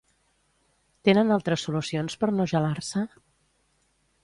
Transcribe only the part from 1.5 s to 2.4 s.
solucions per